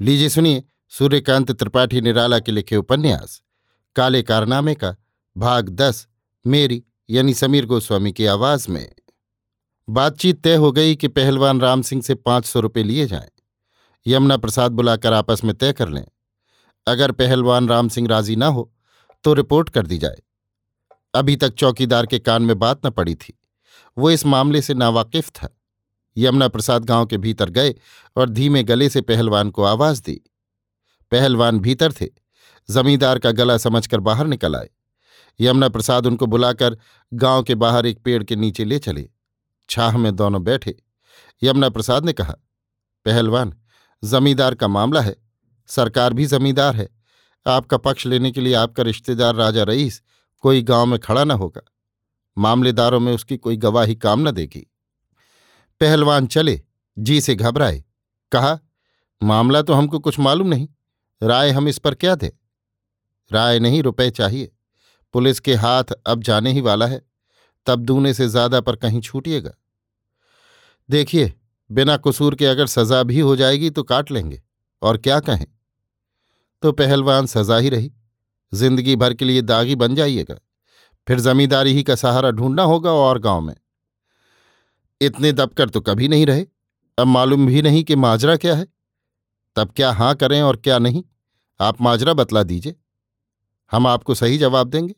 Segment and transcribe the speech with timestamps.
[0.00, 3.42] लीजिए सुनिए सूर्यकांत त्रिपाठी निराला के लिखे उपन्यास।
[3.96, 4.96] काले कारनामे का
[5.36, 6.06] भाग दस,
[6.46, 8.94] मेरी यानी समीर गोस्वामी की आवाज़ में।
[9.88, 13.28] बातचीत तय हो गई कि पहलवान राम सिंह से पाँच सौ रुपये लिए जाएँ।
[14.06, 16.06] यमुना प्रसाद बुलाकर आपस में तय कर लें।
[16.86, 18.74] अगर पहलवान राम सिंह राज़ी ना हो
[19.24, 20.22] तो रिपोर्ट कर दी जाए।
[21.14, 23.38] अभी तक चौकीदार के कान में बात न पड़ी थी।
[23.98, 25.57] वो इस मामले से नावाकिफ था।
[26.18, 27.74] यमुना प्रसाद गाँव के भीतर गए
[28.16, 30.20] और धीमे गले से पहलवान को आवाज़ दी।
[31.10, 32.06] पहलवान भीतर थे।
[32.70, 34.70] जमींदार का गला समझकर बाहर निकल आए।
[35.40, 36.78] यमुना प्रसाद उनको बुलाकर
[37.14, 39.10] गाँव के बाहर एक पेड़ के नीचे ले चले।
[39.70, 40.82] छाह में दोनों बैठे।
[41.42, 42.34] यमुना प्रसाद ने कहा,
[43.04, 43.54] पहलवान,
[44.04, 45.16] जमींदार का मामला है।
[45.66, 46.88] सरकार भी जमींदार है।
[47.46, 50.02] आपका पक्ष लेने के लिए आपका रिश्तेदार राजा रईस
[50.40, 51.62] कोई गाँव में खड़ा न होगा।
[52.38, 54.72] मामलेदारों में उसकी कोई गवाही काम न देगी।
[55.80, 56.60] पहलवान चले,
[56.96, 57.82] जी से घबराए।
[58.32, 58.58] कहा,
[59.22, 60.68] मामला तो हमको कुछ मालूम नहीं,
[61.22, 62.30] राय हम इस पर क्या दें?
[63.30, 64.50] राय नहीं, रुपए चाहिए।
[65.14, 67.02] पुलिस के हाथ अब जाने ही वाला है,
[67.66, 69.50] तब दूने से ज़्यादा पर कहीं छूटिएगा।
[70.88, 71.32] देखिए,
[71.70, 74.42] बिना कसूर के अगर सजा भी हो जाएगी तो काट लेंगे,
[74.82, 75.46] और क्या कहें?
[76.62, 77.92] तो पहलवान सजा ही रही।
[78.52, 80.38] ज़िंदगी भर के लिए दागी बन जाइएगा।
[81.06, 83.54] फिर जमींदारी ही का सहारा ढूंढना होगा और गाँव में।
[85.00, 86.46] इतने दबकर तो कभी नहीं रहे।
[86.98, 88.66] अब मालूम भी नहीं कि माजरा क्या है।
[89.56, 91.04] तब क्या हाँ करें और क्या नहीं,
[91.60, 92.76] आप माजरा बतला दीजिए।
[93.70, 94.94] हम आपको सही जवाब देंगे।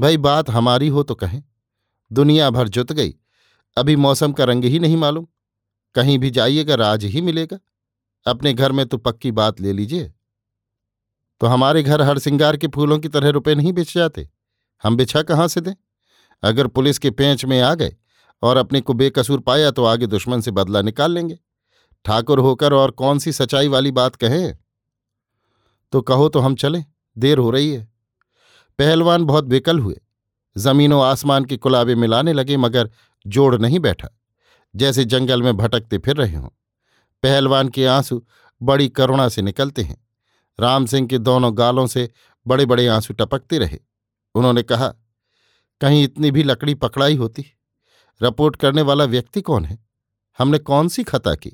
[0.00, 1.42] भाई, बात हमारी हो तो कहें।
[2.12, 3.14] दुनिया भर जुत गई।
[3.76, 5.26] अभी मौसम का रंग ही नहीं मालूम।
[5.94, 7.58] कहीं भी जाइएगा, राज ही मिलेगा।
[8.26, 10.12] अपने घर में तो पक्की बात ले लीजिए।
[11.40, 14.30] तो हमारे घर हर सिंगार के फूलों की तरह रुपए नहीं बिछ जाते।
[14.82, 15.74] हम बिछा कहाँ से दें?
[16.42, 17.96] अगर पुलिस के पेंच में आ गए
[18.42, 21.38] और अपने को बेकसूर पाया तो आगे दुश्मन से बदला निकाल लेंगे।
[22.04, 24.58] ठाकुर होकर और कौन सी सच्चाई वाली बात कहें?
[25.92, 26.84] तो कहो तो हम चलें,
[27.18, 27.88] देर हो रही है।
[28.78, 30.00] पहलवान बहुत बेकल हुए।
[30.56, 32.90] जमीनों आसमान के कुलाबे मिलाने लगे, मगर
[33.26, 34.08] जोड़ नहीं बैठा।
[34.76, 36.48] जैसे जंगल में भटकते फिर रहे हों।
[37.22, 38.26] पहलवान के आँसू
[38.62, 40.06] बड़ी करुणा से निकलते हैं।
[40.60, 42.10] राम सिंह के दोनों गालों से
[42.46, 43.78] बड़े बड़े आँसू टपकते रहे।
[44.34, 44.88] उन्होंने कहा,
[45.80, 47.46] कहीं इतनी भी लकड़ी पकड़ाई होती?
[48.20, 49.78] रिपोर्ट करने वाला व्यक्ति कौन है?
[50.38, 51.50] हमने कौन सी खता की?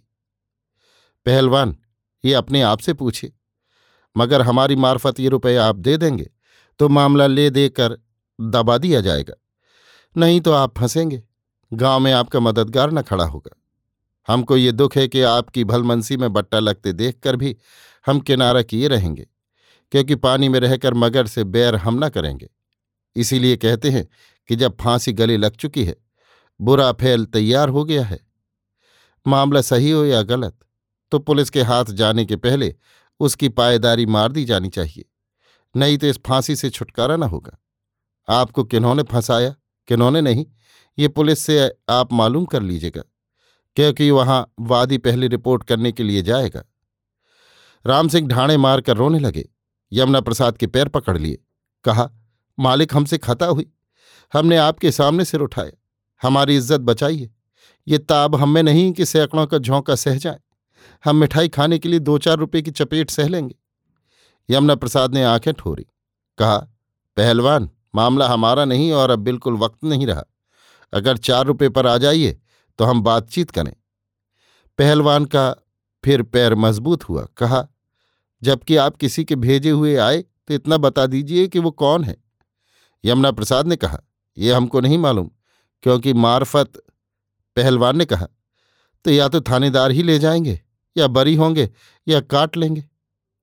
[1.26, 1.76] पहलवान,
[2.24, 3.32] ये अपने आप से पूछे
[4.16, 6.30] मगर हमारी मार्फत ये रुपये आप दे देंगे
[6.80, 7.96] तो मामला ले देकर
[8.38, 9.34] दबा दिया जाएगा।
[10.16, 11.22] नहीं तो आप फंसेंगे।
[11.72, 13.54] गाँव में आपका मददगार न खड़ा होगा।
[14.28, 17.56] हमको ये दुख है कि आपकी भलमनसी में बट्टा लगते देखकर भी
[18.06, 19.26] हम किनारा किए रहेंगे,
[19.92, 22.48] क्योंकि पानी में रहकर मगर से बैर हम न करेंगे।
[23.16, 24.06] इसीलिए कहते हैं
[24.48, 25.96] कि जब फांसी गले लग चुकी है
[26.60, 28.18] बुरा फैल तैयार हो गया है।
[29.26, 30.58] मामला सही हो या गलत
[31.12, 32.74] तो पुलिस के हाथ जाने के पहले
[33.20, 35.04] उसकी पायेदारी मार दी जानी चाहिए,
[35.74, 37.56] नहीं तो इस फांसी से छुटकारा ना होगा।
[38.28, 39.54] आपको किन्होंने फंसाया,
[39.88, 40.44] किन्होंने नहीं,
[40.98, 43.02] ये पुलिस से आप मालूम कर लीजिएगा,
[43.76, 46.64] क्योंकि वहाँ वादी पहले रिपोर्ट करने के लिए जाएगा।
[47.84, 49.48] राम सिंह ढाणे मारकर रोने लगे,
[49.92, 51.38] यमुना प्रसाद के पैर पकड़ लिए,
[51.84, 52.10] कहा,
[52.58, 53.70] मालिक हमसे खता हुई,
[54.32, 55.70] हमने आपके सामने सिर उठाया
[56.22, 57.30] हमारी इज़्ज़त बचाइए।
[57.86, 60.38] ये ताब हमें नहीं कि सैकड़ों का झोंका सह जाए।
[61.04, 63.54] हम मिठाई खाने के लिए दो चार रुपए की चपेट सह लेंगे।
[64.48, 65.86] यमुना प्रसाद ने आँखें ठोरी।
[66.38, 66.56] कहा,
[67.16, 70.24] पहलवान, मामला हमारा नहीं और अब बिल्कुल वक्त नहीं रहा।
[70.92, 72.38] अगर चार रुपये पर आ जाइए
[72.78, 73.72] तो हम बातचीत करें।
[74.78, 75.50] पहलवान का
[76.04, 77.66] फिर पैर मज़बूत हुआ। कहा,
[78.42, 82.16] जबकि आप किसी के भेजे हुए आए तो इतना बता दीजिए कि वो कौन है?
[83.04, 84.02] यमुना प्रसाद ने कहा
[84.36, 85.30] यह हमको नहीं मालूम।
[85.82, 86.72] क्योंकि मार्फत
[87.56, 88.28] पहलवान ने कहा
[89.04, 90.60] तो या तो थानेदार ही ले जाएँगे,
[90.96, 91.70] या बरी होंगे,
[92.08, 92.84] या काट लेंगे।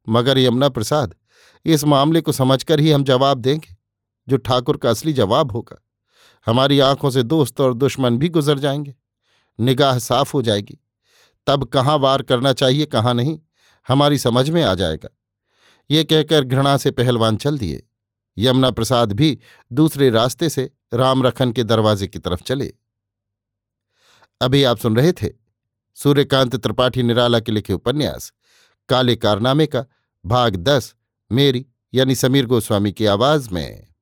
[0.10, 1.16] मगर यमुना प्रसाद,
[1.66, 3.76] इस मामले को समझकर ही हम जवाब देंगे,
[4.28, 5.82] जो ठाकुर का असली जवाब होगा।
[6.46, 8.96] हमारी आँखों से दोस्त और दुश्मन भी गुजर जाएँगे,
[9.60, 10.80] निगाह साफ़ हो जाएगी।
[11.48, 13.40] तब कहाँ वार करना चाहिए, कहाँ नहीं,
[13.88, 15.10] हमारी समझ में आ जाएगा।
[15.92, 17.88] ये कहकर घृणा से पहलवान चल दिए।
[18.38, 19.40] यमुना प्रसाद भी
[19.72, 22.74] दूसरे रास्ते से रामरखन के दरवाजे की तरफ़ चले।
[24.42, 25.30] अभी आप सुन रहे थे
[25.96, 28.34] सूर्यकांत त्रिपाठी निराला के लिखे उपन्यास,
[28.90, 29.86] काले कारनामे का
[30.26, 30.96] भाग दस,
[31.32, 33.93] मेरी यानी समीर गोस्वामी की आवाज़ में।